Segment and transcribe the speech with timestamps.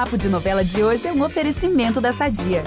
[0.00, 2.62] Papo de Novela de hoje é um oferecimento da Sadia.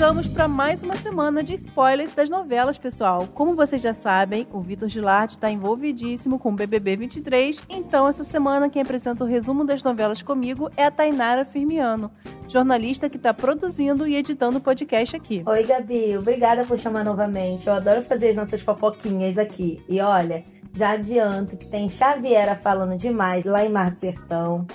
[0.00, 3.26] chegamos para mais uma semana de spoilers das novelas, pessoal.
[3.34, 8.24] Como vocês já sabem, o Vitor Gilarte está envolvidíssimo com o BBB 23, então essa
[8.24, 12.10] semana quem apresenta o resumo das novelas comigo é a Tainara Firmiano,
[12.48, 15.42] jornalista que está produzindo e editando o podcast aqui.
[15.44, 17.66] Oi, Gabi, obrigada por chamar novamente.
[17.66, 19.82] Eu adoro fazer as nossas fofoquinhas aqui.
[19.86, 24.66] E olha, já adianto que tem Xaviera falando demais lá em Mar do Sertão,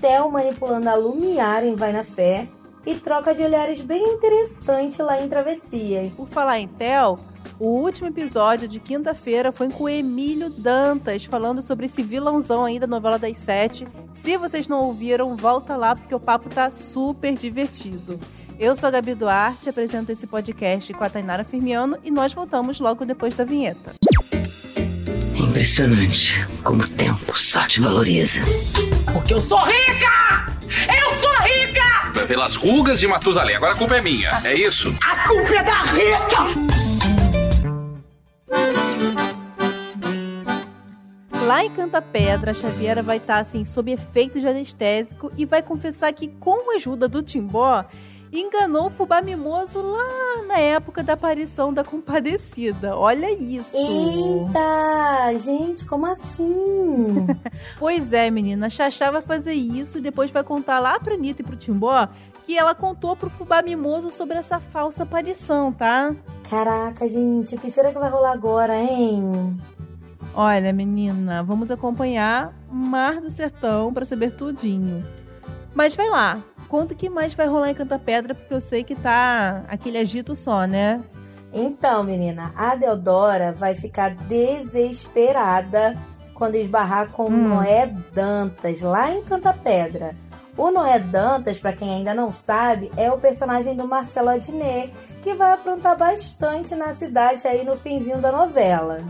[0.00, 2.48] Theo manipulando a Lumiar em Vai na Fé
[2.84, 6.10] e troca de olhares bem interessante lá em Travessia.
[6.16, 7.18] Por falar em Tel,
[7.58, 12.80] o último episódio de quinta-feira foi com o Emílio Dantas, falando sobre esse vilãozão aí
[12.80, 13.86] da novela das sete.
[14.14, 18.18] Se vocês não ouviram, volta lá porque o papo tá super divertido.
[18.58, 22.80] Eu sou a Gabi Duarte, apresento esse podcast com a Tainara Firmiano e nós voltamos
[22.80, 23.92] logo depois da vinheta.
[25.52, 28.40] Impressionante como o tempo só te valoriza.
[29.12, 30.50] Porque eu sou rica!
[30.88, 32.26] Eu sou rica!
[32.26, 33.56] Pelas rugas de Matusalém.
[33.56, 34.96] Agora a culpa é minha, é isso?
[35.02, 36.82] A culpa é da Rita!
[41.44, 45.60] Lá em Canta Pedra, a Xaviera vai estar assim sob efeito de anestésico e vai
[45.62, 47.84] confessar que com a ajuda do Timbó
[48.32, 52.96] enganou o fubá mimoso lá na época da aparição da compadecida.
[52.96, 53.76] Olha isso!
[53.76, 55.38] Eita!
[55.38, 57.26] Gente, como assim?
[57.78, 58.70] pois é, menina.
[58.70, 62.08] Xaxá vai fazer isso e depois vai contar lá pra Anitta e pro Timbó
[62.42, 66.14] que ela contou pro fubá mimoso sobre essa falsa aparição, tá?
[66.48, 69.56] Caraca, gente, o que será que vai rolar agora, hein?
[70.34, 75.04] Olha, menina, vamos acompanhar Mar do Sertão para saber tudinho.
[75.74, 76.42] Mas vai lá,
[76.72, 79.98] conta o que mais vai rolar em Canta Pedra, porque eu sei que tá aquele
[79.98, 81.04] agito só, né?
[81.52, 85.94] Então, menina, a Deodora vai ficar desesperada
[86.32, 87.48] quando esbarrar com hum.
[87.48, 90.16] Noé Dantas lá em Canta Pedra.
[90.56, 95.34] O Noé Dantas, para quem ainda não sabe, é o personagem do Marcelo Adnet, que
[95.34, 99.02] vai aprontar bastante na cidade aí no finzinho da novela.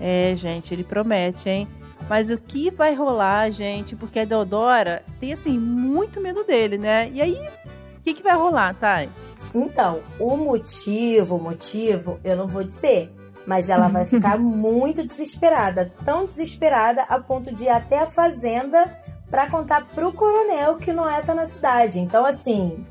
[0.00, 1.68] É, gente, ele promete, hein?
[2.08, 3.96] Mas o que vai rolar, gente?
[3.96, 7.10] Porque a Deodora tem, assim, muito medo dele, né?
[7.12, 7.48] E aí,
[7.96, 9.08] o que, que vai rolar, Thay?
[9.54, 13.12] Então, o motivo, o motivo, eu não vou dizer.
[13.46, 15.92] Mas ela vai ficar muito desesperada.
[16.04, 18.98] Tão desesperada a ponto de ir até a fazenda
[19.30, 21.98] para contar pro coronel que Noé tá na cidade.
[21.98, 22.84] Então, assim,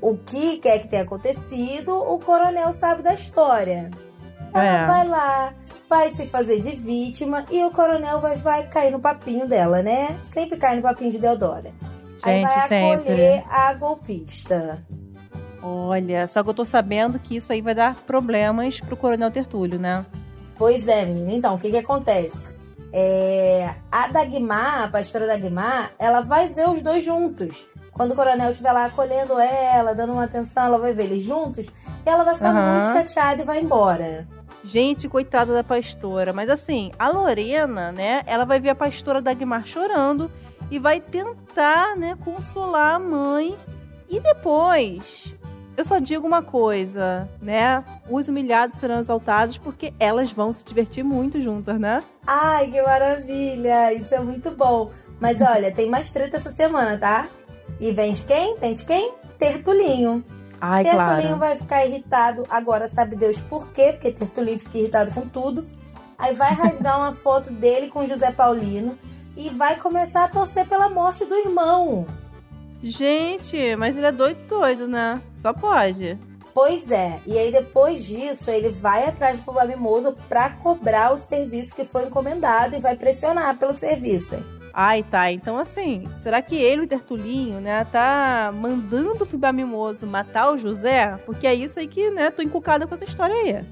[0.00, 3.90] o que quer que tenha acontecido, o coronel sabe da história.
[4.52, 4.86] Ela é.
[4.86, 5.54] vai lá,
[5.88, 10.16] vai se fazer de vítima e o coronel vai, vai cair no papinho dela, né?
[10.32, 11.72] Sempre cai no papinho de Deodora.
[12.14, 13.12] Gente, Aí vai sempre.
[13.12, 14.82] acolher a golpista.
[15.62, 19.78] Olha, só que eu tô sabendo que isso aí vai dar problemas pro coronel Tertúlio,
[19.78, 20.06] né?
[20.56, 21.32] Pois é, menina.
[21.32, 22.54] Então, o que que acontece?
[22.92, 27.66] É, a Dagmar, a pastora Dagmar, ela vai ver os dois juntos.
[27.96, 31.66] Quando o coronel estiver lá acolhendo ela, dando uma atenção, ela vai ver eles juntos.
[32.04, 32.74] E ela vai ficar uhum.
[32.74, 34.28] muito chateada e vai embora.
[34.62, 36.30] Gente, coitada da pastora.
[36.30, 38.22] Mas assim, a Lorena, né?
[38.26, 40.30] Ela vai ver a pastora Dagmar chorando
[40.70, 43.56] e vai tentar, né, consolar a mãe.
[44.10, 45.34] E depois,
[45.74, 47.82] eu só digo uma coisa, né?
[48.10, 52.04] Os humilhados serão exaltados porque elas vão se divertir muito juntas, né?
[52.26, 53.90] Ai, que maravilha!
[53.94, 54.90] Isso é muito bom.
[55.18, 57.26] Mas olha, tem mais treta essa semana, tá?
[57.80, 58.56] E vem de quem?
[58.56, 59.12] Vem de quem?
[59.38, 60.24] Tertulinho.
[60.60, 61.38] Ai, Tertulinho claro.
[61.38, 62.44] vai ficar irritado.
[62.48, 63.92] Agora sabe Deus por quê?
[63.92, 65.64] Porque Tertulinho fica irritado com tudo.
[66.18, 68.98] Aí vai rasgar uma foto dele com José Paulino
[69.36, 72.06] e vai começar a torcer pela morte do irmão.
[72.82, 75.20] Gente, mas ele é doido, doido, né?
[75.38, 76.18] Só pode.
[76.54, 77.20] Pois é.
[77.26, 81.84] E aí depois disso, ele vai atrás do Fubá Mimoso pra cobrar o serviço que
[81.84, 84.36] foi encomendado e vai pressionar pelo serviço.
[84.78, 85.32] Ai, tá.
[85.32, 90.58] Então, assim, será que ele, o Tertulinho, né, tá mandando o Fubá Mimoso matar o
[90.58, 91.16] José?
[91.24, 93.64] Porque é isso aí que, né, tô encucada com essa história aí.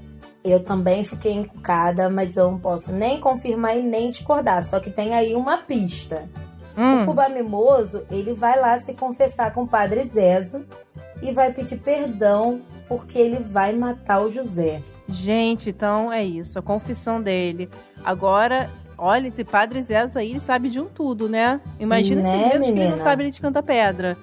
[0.43, 4.67] Eu também fiquei encucada, mas eu não posso nem confirmar e nem discordar.
[4.67, 6.27] Só que tem aí uma pista.
[6.75, 7.03] Hum.
[7.03, 10.65] O Fubá Mimoso, ele vai lá se confessar com o Padre Zezo
[11.21, 14.81] e vai pedir perdão porque ele vai matar o José.
[15.07, 17.69] Gente, então é isso, a confissão dele.
[18.03, 21.59] Agora, olha, esse Padre Zezo aí, ele sabe de um tudo, né?
[21.79, 24.17] Imagina né, segredos que ele não sabe de canta pedra.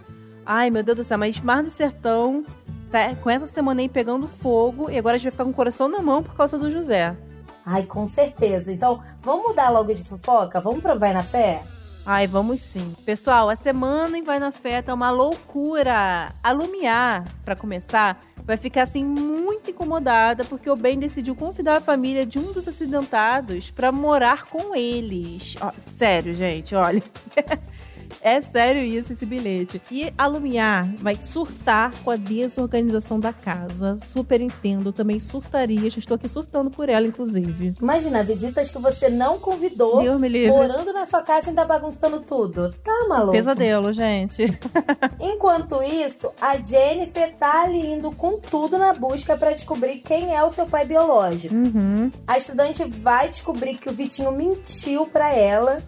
[0.45, 2.45] Ai, meu Deus do céu, mas Mar do Sertão
[2.91, 5.55] tá com essa semana aí pegando fogo e agora a gente vai ficar com o
[5.55, 7.17] coração na mão por causa do José.
[7.65, 8.73] Ai, com certeza.
[8.73, 10.61] Então, vamos mudar logo de fofoca?
[10.61, 11.63] Vamos pra Vai na Fé?
[12.05, 12.97] Ai, vamos sim.
[13.05, 16.35] Pessoal, a semana em Vai na Fé tá uma loucura.
[16.43, 21.81] A Lumiar, pra começar, vai ficar assim muito incomodada porque o Ben decidiu convidar a
[21.81, 25.55] família de um dos acidentados pra morar com eles.
[25.61, 27.03] Ó, sério, gente, olha.
[28.21, 29.81] É sério isso, esse bilhete.
[29.91, 33.97] E a Lumiar vai surtar com a desorganização da casa.
[34.09, 35.91] Super entendo, também surtaria.
[35.91, 37.75] Já estou aqui surtando por ela, inclusive.
[37.81, 40.51] Imagina, visitas que você não convidou, Deus me livre.
[40.51, 42.73] morando na sua casa e ainda bagunçando tudo.
[42.83, 43.33] Tá maluco?
[43.33, 44.43] Pesadelo, gente.
[45.21, 50.43] Enquanto isso, a Jennifer tá ali indo com tudo na busca pra descobrir quem é
[50.43, 51.55] o seu pai biológico.
[51.55, 52.11] Uhum.
[52.27, 55.83] A estudante vai descobrir que o Vitinho mentiu pra ela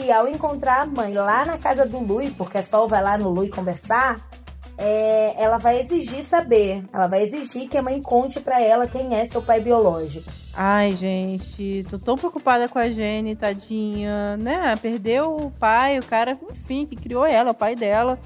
[0.00, 3.18] e ao encontrar a mãe lá na casa do Lui, porque a Sol vai lá
[3.18, 4.16] no Lui conversar,
[4.78, 6.82] é, ela vai exigir saber.
[6.92, 10.30] Ela vai exigir que a mãe conte pra ela quem é seu pai biológico.
[10.54, 14.74] Ai, gente, tô tão preocupada com a Jenny, tadinha, né?
[14.80, 18.18] Perdeu o pai, o cara, enfim, que criou ela, o pai dela.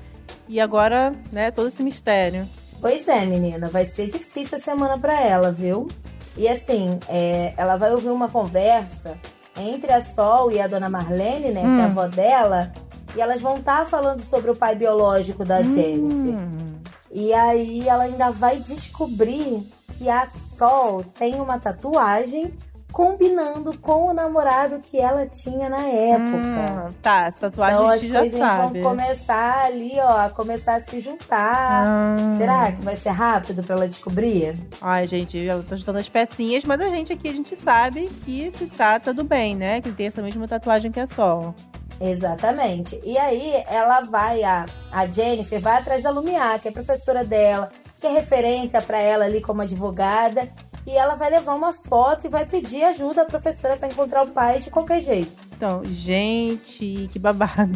[0.48, 2.48] E agora, né, todo esse mistério.
[2.80, 5.88] Pois é, menina, vai ser difícil a semana pra ela, viu?
[6.36, 9.18] E assim, é, ela vai ouvir uma conversa
[9.56, 11.84] entre a Sol e a dona Marlene, né, que é a Hum.
[11.84, 12.72] avó dela,
[13.16, 16.34] e elas vão estar falando sobre o pai biológico da Jennifer.
[16.34, 16.74] Hum.
[17.12, 20.26] E aí ela ainda vai descobrir que a
[20.58, 22.52] Sol tem uma tatuagem
[22.94, 26.36] combinando com o namorado que ela tinha na época.
[26.88, 28.80] Hum, tá, essa tatuagem Então a gente já sabe.
[28.80, 31.84] vão começar ali, ó, a começar a se juntar.
[31.84, 32.16] Ah.
[32.38, 34.56] Será que vai ser rápido pra ela descobrir?
[34.80, 38.52] Ai, gente, ela tá juntando as pecinhas, mas a gente aqui, a gente sabe que
[38.52, 39.80] se trata do bem, né?
[39.80, 41.52] Que tem essa mesma tatuagem que a Sol.
[42.00, 43.00] Exatamente.
[43.04, 47.70] E aí ela vai, a, a Jennifer vai atrás da Lumiar, que é professora dela,
[48.00, 50.48] que é referência pra ela ali como advogada.
[50.86, 54.30] E ela vai levar uma foto e vai pedir ajuda à professora pra encontrar o
[54.30, 55.32] pai de qualquer jeito.
[55.56, 57.72] Então, gente, que babado.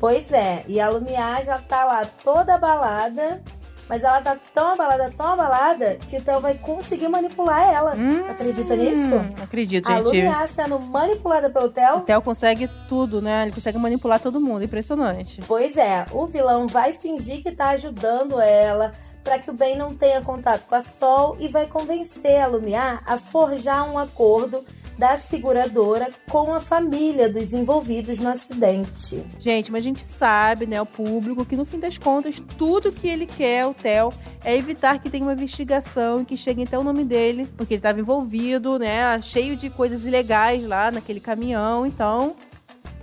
[0.00, 3.42] Pois é, e a Lumiar já tá lá toda abalada,
[3.88, 7.94] mas ela tá tão abalada, tão abalada, que o Theo vai conseguir manipular ela.
[7.94, 9.14] Hum, Acredita nisso?
[9.42, 10.06] Acredito, A gente.
[10.06, 12.00] Lumiar sendo manipulada pelo O Theo?
[12.00, 13.42] Theo consegue tudo, né?
[13.42, 14.64] Ele consegue manipular todo mundo.
[14.64, 15.40] Impressionante.
[15.46, 18.92] Pois é, o vilão vai fingir que tá ajudando ela
[19.24, 23.02] para que o Ben não tenha contato com a Sol e vai convencer a Lumiar
[23.06, 24.62] a forjar um acordo
[24.98, 29.24] da seguradora com a família dos envolvidos no acidente.
[29.38, 33.08] Gente, mas a gente sabe, né, o público, que no fim das contas, tudo que
[33.08, 34.12] ele quer, o Theo,
[34.44, 37.78] é evitar que tenha uma investigação e que chegue até o nome dele, porque ele
[37.80, 42.36] estava envolvido, né, cheio de coisas ilegais lá naquele caminhão, então,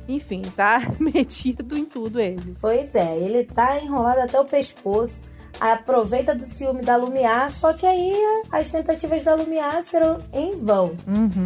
[0.08, 2.56] enfim, tá metido em tudo ele.
[2.62, 5.22] Pois é, ele tá enrolado até o pescoço.
[5.60, 8.14] Aproveita do ciúme da Lumiar, só que aí
[8.52, 10.96] as tentativas da Lumiar serão em vão.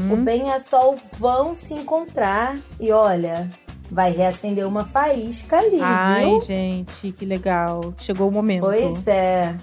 [0.10, 0.24] O Uhum.
[0.24, 3.50] Ben e a Sol vão se encontrar e olha,
[3.92, 6.40] vai reacender uma faísca ali, Ai, viu?
[6.42, 7.94] gente, que legal.
[7.98, 8.62] Chegou o momento.
[8.62, 9.56] Pois é.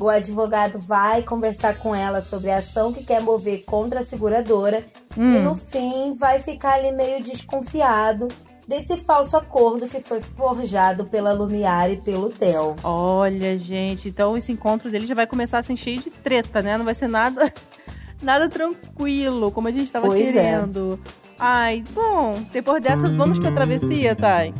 [0.00, 4.84] O advogado vai conversar com ela sobre a ação que quer mover contra a seguradora
[5.16, 5.42] e Hum.
[5.42, 8.28] no fim vai ficar ali meio desconfiado
[8.68, 12.76] desse falso acordo que foi forjado pela Lumiar e pelo Theo.
[12.84, 16.76] Olha, gente, então esse encontro dele já vai começar assim cheio de treta, né?
[16.76, 17.50] Não vai ser nada
[18.22, 20.24] nada tranquilo, como a gente tava Pois é.
[20.24, 21.00] querendo.
[21.38, 24.52] Ai, bom, depois dessa, vamos pra travessia, Thay?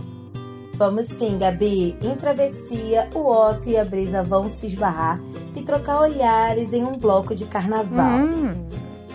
[0.75, 1.97] Vamos sim, Gabi.
[2.01, 5.21] Em travessia, o Otto e a Brisa vão se esbarrar
[5.57, 8.21] e trocar olhares em um bloco de carnaval.
[8.21, 8.53] Hum,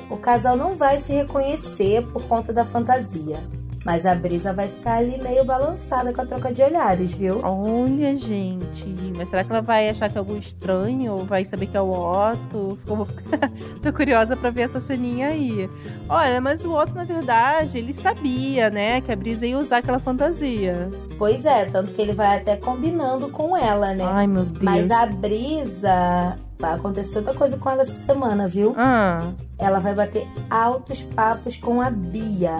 [0.09, 3.39] O casal não vai se reconhecer por conta da fantasia.
[3.83, 7.41] Mas a Brisa vai ficar ali meio balançada com a troca de olhares, viu?
[7.43, 8.85] olha, gente.
[9.17, 11.13] Mas será que ela vai achar que é algo estranho?
[11.13, 12.77] Ou vai saber que é o Otto?
[12.79, 13.07] Ficou...
[13.83, 15.69] Tô curiosa pra ver essa ceninha aí.
[16.07, 19.01] Olha, mas o Otto, na verdade, ele sabia, né?
[19.01, 20.89] Que a Brisa ia usar aquela fantasia.
[21.17, 24.05] Pois é, tanto que ele vai até combinando com ela, né?
[24.05, 24.63] Ai, meu Deus.
[24.63, 26.35] Mas a Brisa.
[26.63, 28.73] Vai acontecer outra coisa com ela essa semana, viu?
[28.77, 29.19] Ah,
[29.59, 32.55] Ela vai bater altos papos com a Bia,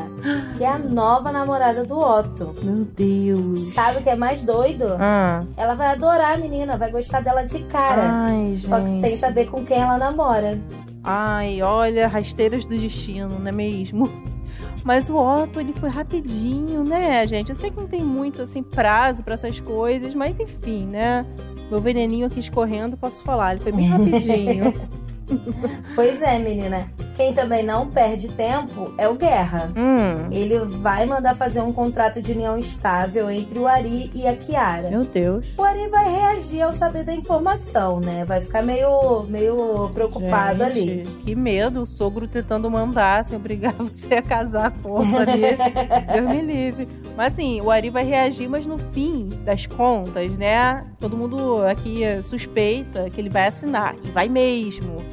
[0.57, 2.53] que é a nova namorada do Otto.
[2.61, 3.73] meu Deus.
[3.73, 4.87] Sabe o que é mais doido?
[4.99, 5.45] Ah.
[5.55, 8.01] Ela vai adorar a menina, vai gostar dela de cara.
[8.11, 9.17] Ai, Só que sem gente.
[9.19, 10.59] saber com quem ela namora.
[11.01, 14.09] Ai, olha, rasteiras do destino, não é mesmo?
[14.83, 17.51] Mas o Otto, ele foi rapidinho, né, gente?
[17.51, 21.25] Eu sei que não tem muito, assim, prazo pra essas coisas, mas enfim, né?
[21.73, 23.55] Meu veneninho aqui escorrendo, posso falar.
[23.55, 24.75] Ele foi bem rapidinho.
[25.95, 26.87] Pois é, menina.
[27.15, 29.71] Quem também não perde tempo é o Guerra.
[29.77, 34.35] Hum, Ele vai mandar fazer um contrato de união estável entre o Ari e a
[34.35, 34.89] Kiara.
[34.89, 35.47] meu Deus.
[35.57, 38.25] O Ari vai reagir ao saber da informação, né?
[38.25, 40.85] Vai ficar meio, meio preocupado ali.
[41.05, 45.41] Gente, Que medo, o sogro tentando mandar, assim, obrigar você a casar à força ali.
[46.13, 46.87] Deus me livre.
[47.15, 50.83] Mas assim, o Ari vai reagir, mas no fim das contas, né?
[50.99, 53.95] Todo mundo aqui suspeita que ele vai assinar.
[54.03, 55.03] E vai mesmo.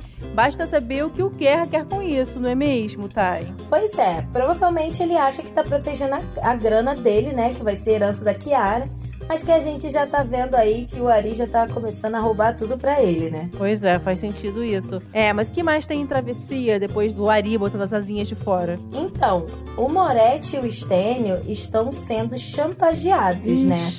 [0.41, 3.53] Basta saber o que o Guerra quer com isso, não é mesmo, Thay?
[3.69, 7.53] Pois é, provavelmente ele acha que tá protegendo a, a grana dele, né?
[7.53, 8.87] Que vai ser herança da Kiara.
[9.29, 12.21] Mas que a gente já tá vendo aí que o Ari já tá começando a
[12.21, 13.51] roubar tudo pra ele, né?
[13.57, 15.03] Pois é, faz sentido isso.
[15.13, 18.35] É, mas o que mais tem em travessia depois do Ari botando as asinhas de
[18.35, 18.77] fora?
[18.95, 23.91] Então, o Moretti e o Stênio estão sendo chantageados, né?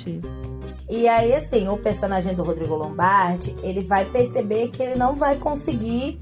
[0.94, 5.36] E aí, assim, o personagem do Rodrigo Lombardi, ele vai perceber que ele não vai
[5.36, 6.20] conseguir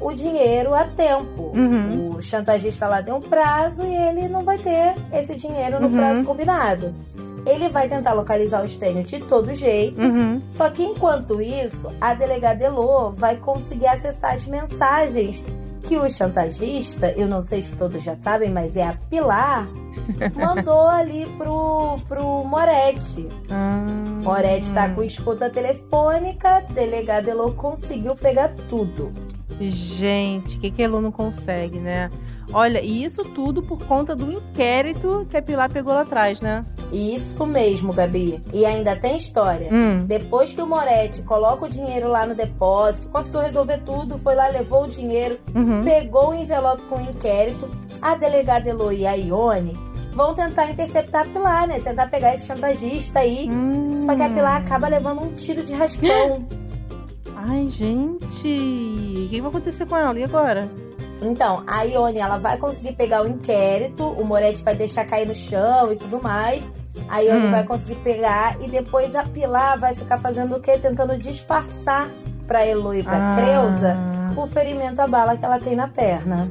[0.00, 1.52] o dinheiro a tempo.
[1.54, 2.16] Uhum.
[2.16, 5.96] O chantagista lá deu um prazo e ele não vai ter esse dinheiro no Uhum.
[5.96, 6.92] prazo combinado.
[7.46, 10.00] Ele vai tentar localizar o Stênio de todo jeito.
[10.02, 10.40] Uhum.
[10.50, 15.44] Só que enquanto isso, a delegada Elô vai conseguir acessar as mensagens
[15.88, 19.66] que o chantagista, eu não sei se todos já sabem, mas é a Pilar,
[20.34, 23.26] mandou ali pro, pro Moretti.
[23.48, 23.86] Ah.
[24.22, 29.10] Moretti tá com escuta telefônica, delegada Elô conseguiu pegar tudo.
[29.58, 32.10] Gente, o que, que a Elu não consegue, né?
[32.52, 36.64] Olha, e isso tudo por conta do inquérito que a Pilar pegou lá atrás, né?
[36.90, 38.42] Isso mesmo, Gabi.
[38.52, 39.68] E ainda tem história.
[39.70, 40.06] Hum.
[40.06, 44.48] Depois que o Moretti coloca o dinheiro lá no depósito, conseguiu resolver tudo, foi lá,
[44.48, 45.82] levou o dinheiro, Uhum.
[45.84, 47.68] pegou o envelope com o inquérito,
[48.00, 49.76] a delegada Elo e a Ione
[50.14, 51.78] vão tentar interceptar a Pilar, né?
[51.80, 53.46] Tentar pegar esse chantagista aí.
[53.50, 54.04] Hum.
[54.06, 56.46] Só que a Pilar acaba levando um tiro de raspão.
[57.36, 58.48] Ai, gente.
[59.26, 60.18] O que vai acontecer com ela?
[60.18, 60.68] E agora?
[61.20, 65.34] Então, a Ione, ela vai conseguir pegar o inquérito, o Moretti vai deixar cair no
[65.34, 66.64] chão e tudo mais.
[67.08, 67.50] A Ione Hum.
[67.50, 70.78] vai conseguir pegar e depois a Pilar vai ficar fazendo o quê?
[70.78, 72.08] Tentando disfarçar
[72.46, 73.36] pra Elo e pra Ah.
[73.36, 73.96] Creuza
[74.36, 76.50] o ferimento à bala que ela tem na perna.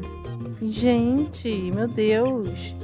[0.61, 2.75] Gente, meu Deus.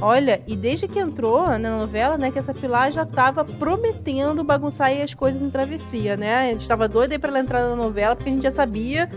[0.00, 4.88] Olha, e desde que entrou na novela, né, que essa Pilar já tava prometendo bagunçar
[4.88, 6.36] aí as coisas em travessia, né?
[6.38, 9.08] A gente tava doida aí pra ela entrar na novela, porque a gente já sabia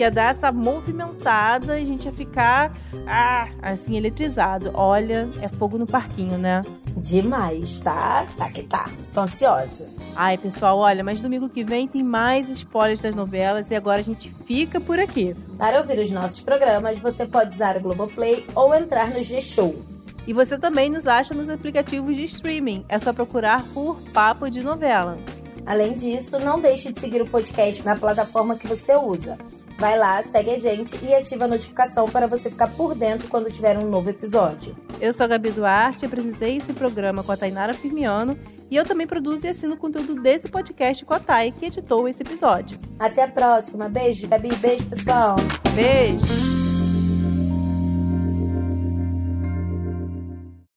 [0.00, 2.72] que ia dar essa movimentada e a gente ia ficar,
[3.06, 4.70] ah, assim, eletrizado.
[4.72, 6.64] Olha, é fogo no parquinho, né?
[6.96, 8.26] Demais, tá?
[8.38, 8.88] Tá que tá.
[9.12, 9.86] Tô ansiosa.
[10.16, 14.02] Ai, pessoal, olha, mas domingo que vem tem mais spoilers das novelas e agora a
[14.02, 15.36] gente fica por aqui.
[15.58, 19.84] Para ouvir os nossos programas, você pode usar o Globoplay ou entrar no G-Show.
[20.26, 22.86] E você também nos acha nos aplicativos de streaming.
[22.88, 25.18] É só procurar por Papo de Novela.
[25.66, 29.36] Além disso, não deixe de seguir o podcast na plataforma que você usa.
[29.80, 33.50] Vai lá, segue a gente e ativa a notificação para você ficar por dentro quando
[33.50, 34.76] tiver um novo episódio.
[35.00, 38.38] Eu sou a Gabi Duarte, apresentei esse programa com a Tainara Firmiano
[38.70, 42.06] e eu também produzo e assino o conteúdo desse podcast com a Thay, que editou
[42.06, 42.76] esse episódio.
[42.98, 43.88] Até a próxima.
[43.88, 44.54] Beijo, Gabi.
[44.56, 45.34] Beijo, pessoal.
[45.74, 46.59] Beijo!